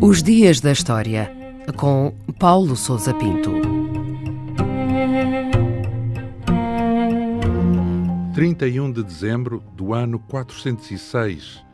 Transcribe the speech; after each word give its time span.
Os 0.00 0.22
Dias 0.22 0.60
da 0.60 0.70
História, 0.70 1.32
com 1.76 2.14
Paulo 2.38 2.76
Souza 2.76 3.14
Pinto. 3.14 3.50
31 8.34 8.92
de 8.92 9.02
dezembro 9.02 9.62
do 9.74 9.94
ano 9.94 10.18
406, 10.18 11.64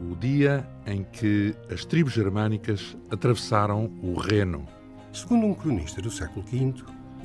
o 0.00 0.16
dia 0.16 0.66
em 0.86 1.04
que 1.04 1.54
as 1.70 1.84
tribos 1.84 2.12
germânicas 2.12 2.96
atravessaram 3.10 3.90
o 4.02 4.14
Reno. 4.14 4.66
Segundo 5.12 5.46
um 5.46 5.54
cronista 5.54 6.00
do 6.00 6.10
século 6.10 6.44
V, 6.46 6.74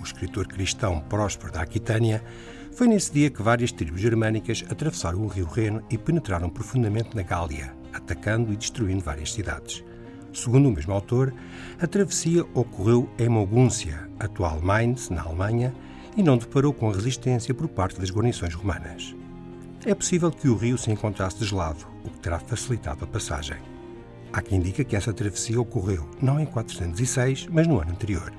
o 0.02 0.04
escritor 0.04 0.48
cristão 0.48 1.00
Próspero 1.02 1.52
da 1.52 1.62
Aquitânia, 1.62 2.24
foi 2.74 2.88
nesse 2.88 3.14
dia 3.14 3.30
que 3.30 3.42
várias 3.42 3.72
tribos 3.72 4.02
germânicas 4.02 4.64
atravessaram 4.70 5.22
o 5.22 5.28
rio 5.28 5.46
Reno 5.46 5.84
e 5.90 5.98
penetraram 5.98 6.50
profundamente 6.50 7.16
na 7.16 7.22
Gália, 7.22 7.74
atacando 7.94 8.52
e 8.52 8.58
destruindo 8.58 9.04
várias 9.04 9.34
cidades. 9.34 9.84
Segundo 10.34 10.70
o 10.70 10.72
mesmo 10.72 10.94
autor, 10.94 11.34
a 11.80 11.86
travessia 11.86 12.46
ocorreu 12.54 13.10
em 13.20 13.28
Mogúncia, 13.28 14.10
atual 14.20 14.62
Mainz, 14.62 15.10
na 15.10 15.22
Alemanha, 15.22 15.74
e 16.16 16.24
não 16.24 16.38
deparou 16.38 16.74
com 16.74 16.90
resistência 16.90 17.54
por 17.54 17.68
parte 17.68 18.00
das 18.00 18.10
guarnições 18.10 18.54
romanas. 18.54 19.16
É 19.86 19.94
possível 19.94 20.32
que 20.32 20.48
o 20.48 20.56
rio 20.56 20.78
se 20.78 20.92
encontrasse 20.92 21.40
deslado, 21.40 21.86
o 22.04 22.10
que 22.10 22.20
terá 22.20 22.40
facilitado 22.40 23.04
a 23.04 23.08
passagem. 23.08 23.58
Há 24.32 24.42
quem 24.42 24.62
diga 24.62 24.84
que 24.84 24.96
essa 24.96 25.12
travessia 25.12 25.60
ocorreu 25.60 26.10
não 26.22 26.40
em 26.40 26.46
406, 26.46 27.48
mas 27.52 27.68
no 27.68 27.82
ano 27.82 27.92
anterior. 27.92 28.32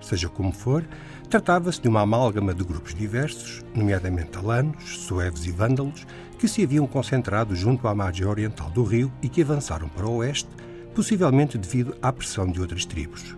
Seja 0.00 0.28
como 0.28 0.52
for, 0.52 0.84
tratava-se 1.28 1.80
de 1.80 1.88
uma 1.88 2.02
amálgama 2.02 2.54
de 2.54 2.64
grupos 2.64 2.94
diversos, 2.94 3.64
nomeadamente 3.74 4.38
alanos, 4.38 4.98
suevos 5.00 5.46
e 5.46 5.50
vândalos, 5.50 6.06
que 6.38 6.48
se 6.48 6.62
haviam 6.62 6.86
concentrado 6.86 7.54
junto 7.54 7.88
à 7.88 7.94
margem 7.94 8.26
oriental 8.26 8.70
do 8.70 8.84
rio 8.84 9.12
e 9.20 9.28
que 9.28 9.42
avançaram 9.42 9.88
para 9.88 10.06
o 10.06 10.16
oeste, 10.16 10.48
possivelmente 10.94 11.58
devido 11.58 11.96
à 12.00 12.12
pressão 12.12 12.50
de 12.50 12.60
outras 12.60 12.84
tribos. 12.84 13.36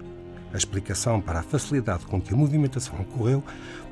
A 0.52 0.56
explicação 0.56 1.20
para 1.20 1.40
a 1.40 1.42
facilidade 1.44 2.04
com 2.06 2.20
que 2.20 2.34
a 2.34 2.36
movimentação 2.36 3.00
ocorreu 3.00 3.42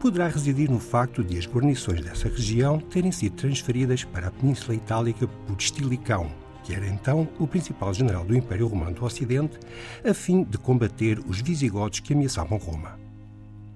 poderá 0.01 0.27
residir 0.29 0.71
no 0.71 0.81
facto 0.81 1.23
de 1.23 1.39
as 1.39 1.47
guarnições 1.47 2.01
dessa 2.01 2.29
região 2.29 2.81
terem 2.81 3.13
sido 3.13 3.37
transferidas 3.37 4.05
para 4.05 4.29
a 4.29 4.31
Península 4.31 4.75
Itálica 4.75 5.27
por 5.27 5.57
Estilicão, 5.57 6.31
que 6.69 6.75
era 6.75 6.87
então 6.87 7.27
o 7.39 7.47
principal 7.47 7.95
general 7.95 8.27
do 8.27 8.37
Império 8.37 8.67
Romano 8.67 8.95
do 8.95 9.03
Ocidente, 9.03 9.59
a 10.07 10.13
fim 10.13 10.45
de 10.45 10.59
combater 10.59 11.19
os 11.27 11.41
visigodos 11.41 12.01
que 12.01 12.13
ameaçavam 12.13 12.59
Roma. 12.59 13.01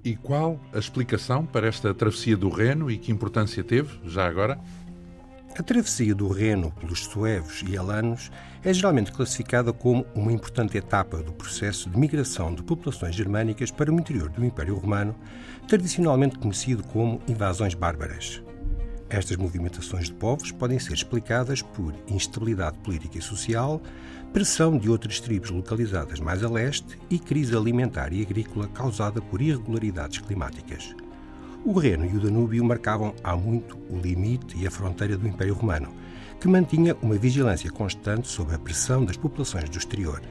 E 0.05 0.15
qual 0.15 0.61
a 0.75 0.79
explicação 0.79 1.47
para 1.47 1.67
esta 1.67 1.95
travessia 1.95 2.37
do 2.37 2.51
Reno 2.51 2.91
e 2.91 2.99
que 2.99 3.11
importância 3.11 3.65
teve, 3.65 3.99
já 4.05 4.29
agora? 4.29 4.61
A 5.59 5.63
travessia 5.63 6.15
do 6.15 6.29
Reno 6.29 6.71
pelos 6.73 7.05
suevos 7.05 7.65
e 7.67 7.79
alanos 7.79 8.31
é 8.63 8.75
geralmente 8.75 9.11
classificada 9.11 9.73
como 9.73 10.05
uma 10.15 10.31
importante 10.31 10.77
etapa 10.77 11.23
do 11.23 11.33
processo 11.33 11.89
de 11.89 11.99
migração 11.99 12.55
de 12.55 12.63
populações 12.63 13.15
germânicas 13.15 13.71
para 13.71 13.91
o 13.91 13.99
interior 13.99 14.29
do 14.29 14.45
Império 14.45 14.77
Romano, 14.77 15.15
tradicionalmente 15.67 16.39
conhecido 16.39 16.83
como 16.83 17.23
invasões 17.27 17.73
bárbaras. 17.73 18.43
Estas 19.13 19.37
movimentações 19.37 20.07
de 20.07 20.15
povos 20.15 20.51
podem 20.51 20.79
ser 20.79 20.95
explicadas 20.95 21.61
por 21.61 21.95
instabilidade 22.09 22.79
política 22.79 23.19
e 23.19 23.23
social, 23.23 23.79
pressão 24.33 24.79
de 24.79 24.89
outras 24.89 25.21
tribos 25.21 25.51
localizadas 25.51 26.19
mais 26.19 26.43
a 26.43 26.49
leste 26.49 26.99
e 27.11 27.19
crise 27.19 27.55
alimentar 27.55 28.11
e 28.11 28.23
agrícola 28.23 28.67
causada 28.69 29.21
por 29.21 29.43
irregularidades 29.43 30.19
climáticas. 30.21 30.97
O 31.63 31.79
Reno 31.79 32.07
e 32.07 32.17
o 32.17 32.21
Danúbio 32.21 32.65
marcavam 32.65 33.15
há 33.23 33.37
muito 33.37 33.77
o 33.91 33.99
limite 33.99 34.57
e 34.57 34.67
a 34.67 34.71
fronteira 34.71 35.15
do 35.15 35.29
Império 35.29 35.53
Romano, 35.53 35.95
que 36.41 36.49
mantinha 36.49 36.97
uma 37.03 37.17
vigilância 37.17 37.71
constante 37.71 38.29
sobre 38.29 38.55
a 38.55 38.59
pressão 38.59 39.05
das 39.05 39.19
populações 39.19 39.69
do 39.69 39.77
exterior. 39.77 40.23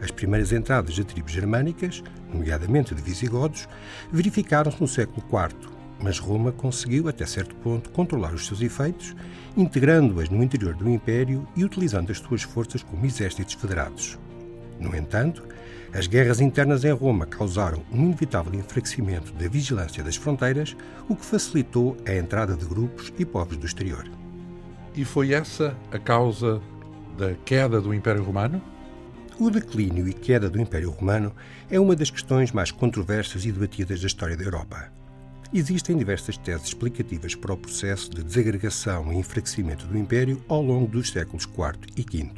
As 0.00 0.10
primeiras 0.10 0.52
entradas 0.52 0.94
de 0.94 1.04
tribos 1.04 1.32
germânicas, 1.32 2.02
nomeadamente 2.32 2.94
de 2.94 3.02
visigodos, 3.02 3.68
verificaram-se 4.10 4.80
no 4.80 4.88
século 4.88 5.22
IV, 5.22 5.79
mas 6.02 6.18
Roma 6.18 6.52
conseguiu, 6.52 7.08
até 7.08 7.26
certo 7.26 7.54
ponto, 7.56 7.90
controlar 7.90 8.32
os 8.32 8.46
seus 8.46 8.62
efeitos, 8.62 9.14
integrando-as 9.56 10.30
no 10.30 10.42
interior 10.42 10.74
do 10.74 10.88
Império 10.88 11.46
e 11.54 11.64
utilizando 11.64 12.10
as 12.10 12.18
suas 12.18 12.42
forças 12.42 12.82
como 12.82 13.04
exércitos 13.04 13.54
federados. 13.54 14.18
No 14.78 14.96
entanto, 14.96 15.42
as 15.92 16.06
guerras 16.06 16.40
internas 16.40 16.84
em 16.84 16.92
Roma 16.92 17.26
causaram 17.26 17.82
um 17.92 18.04
inevitável 18.04 18.54
enfraquecimento 18.54 19.32
da 19.32 19.48
vigilância 19.48 20.02
das 20.02 20.16
fronteiras, 20.16 20.76
o 21.08 21.16
que 21.16 21.24
facilitou 21.24 21.96
a 22.06 22.14
entrada 22.14 22.54
de 22.54 22.64
grupos 22.64 23.12
e 23.18 23.24
povos 23.24 23.56
do 23.56 23.66
exterior. 23.66 24.08
E 24.94 25.04
foi 25.04 25.32
essa 25.32 25.76
a 25.90 25.98
causa 25.98 26.62
da 27.18 27.34
queda 27.44 27.80
do 27.80 27.92
Império 27.92 28.22
Romano? 28.22 28.62
O 29.38 29.50
declínio 29.50 30.08
e 30.08 30.12
queda 30.12 30.48
do 30.48 30.60
Império 30.60 30.90
Romano 30.90 31.32
é 31.70 31.78
uma 31.78 31.96
das 31.96 32.10
questões 32.10 32.52
mais 32.52 32.70
controversas 32.70 33.44
e 33.44 33.52
debatidas 33.52 34.00
da 34.00 34.06
história 34.06 34.36
da 34.36 34.44
Europa. 34.44 34.99
Existem 35.52 35.96
diversas 35.96 36.38
teses 36.38 36.68
explicativas 36.68 37.34
para 37.34 37.52
o 37.52 37.56
processo 37.56 38.08
de 38.08 38.22
desagregação 38.22 39.12
e 39.12 39.16
enfraquecimento 39.16 39.84
do 39.84 39.98
Império 39.98 40.40
ao 40.46 40.62
longo 40.62 40.86
dos 40.86 41.10
séculos 41.10 41.42
IV 41.42 41.92
e 41.96 42.02
V. 42.02 42.30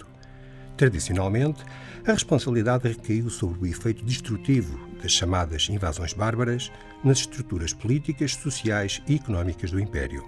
Tradicionalmente, 0.79 1.63
a 2.07 2.13
responsabilidade 2.13 2.89
recaiu 2.89 3.29
sobre 3.29 3.61
o 3.61 3.67
efeito 3.67 4.03
destrutivo 4.03 4.81
das 5.03 5.13
chamadas 5.13 5.69
invasões 5.69 6.15
bárbaras 6.15 6.73
nas 7.05 7.19
estruturas 7.19 7.75
políticas, 7.75 8.33
sociais 8.33 9.03
e 9.07 9.17
económicas 9.17 9.71
do 9.71 9.79
Império. 9.79 10.25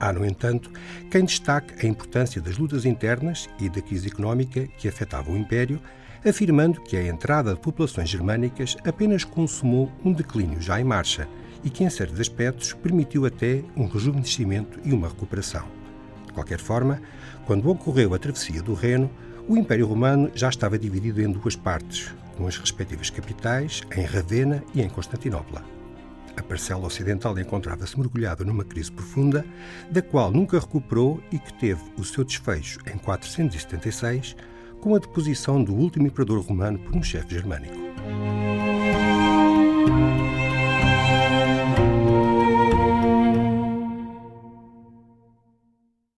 Há, 0.00 0.10
no 0.10 0.24
entanto, 0.24 0.70
quem 1.10 1.22
destaque 1.22 1.84
a 1.84 1.86
importância 1.86 2.40
das 2.40 2.56
lutas 2.56 2.86
internas 2.86 3.46
e 3.60 3.68
da 3.68 3.82
crise 3.82 4.08
económica 4.08 4.66
que 4.78 4.88
afetavam 4.88 5.34
o 5.34 5.38
Império, 5.38 5.82
afirmando 6.24 6.80
que 6.80 6.96
a 6.96 7.06
entrada 7.06 7.52
de 7.52 7.60
populações 7.60 8.08
germânicas 8.08 8.74
apenas 8.86 9.22
consumou 9.22 9.92
um 10.02 10.14
declínio 10.14 10.62
já 10.62 10.80
em 10.80 10.84
marcha 10.84 11.28
e 11.64 11.70
que, 11.70 11.84
em 11.84 11.90
certos 11.90 12.20
aspectos, 12.20 12.72
permitiu 12.72 13.26
até 13.26 13.62
um 13.76 13.86
rejuvenescimento 13.86 14.78
e 14.84 14.92
uma 14.92 15.08
recuperação. 15.08 15.66
De 16.26 16.32
qualquer 16.32 16.58
forma, 16.58 17.00
quando 17.46 17.68
ocorreu 17.70 18.14
a 18.14 18.18
travessia 18.18 18.62
do 18.62 18.74
Reno, 18.74 19.10
o 19.48 19.56
Império 19.56 19.86
Romano 19.86 20.30
já 20.34 20.48
estava 20.48 20.78
dividido 20.78 21.22
em 21.22 21.30
duas 21.30 21.54
partes, 21.54 22.12
com 22.36 22.46
as 22.46 22.56
respectivas 22.56 23.10
capitais, 23.10 23.82
em 23.96 24.04
Ravenna 24.04 24.62
e 24.74 24.82
em 24.82 24.88
Constantinopla. 24.88 25.76
A 26.36 26.42
parcela 26.42 26.86
ocidental 26.86 27.38
encontrava-se 27.38 27.98
mergulhada 27.98 28.44
numa 28.44 28.64
crise 28.64 28.92
profunda, 28.92 29.44
da 29.90 30.02
qual 30.02 30.30
nunca 30.30 30.58
recuperou 30.58 31.20
e 31.32 31.38
que 31.38 31.54
teve 31.54 31.80
o 31.96 32.04
seu 32.04 32.24
desfecho 32.24 32.78
em 32.92 32.98
476, 32.98 34.36
com 34.80 34.94
a 34.94 34.98
deposição 34.98 35.62
do 35.64 35.74
último 35.74 36.06
imperador 36.06 36.44
romano 36.44 36.78
por 36.78 36.94
um 36.94 37.02
chefe 37.02 37.34
germânico. 37.34 37.74